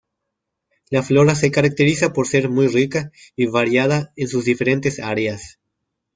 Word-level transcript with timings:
La 0.89 1.03
Flora 1.03 1.35
se 1.35 1.51
caracteriza 1.51 2.11
por 2.11 2.27
ser 2.27 2.49
muy 2.49 2.67
rica 2.67 3.11
y 3.35 3.45
variada 3.45 4.11
en 4.15 4.27
sus 4.29 4.45
diferentes 4.45 4.99
áreas. 4.99 5.59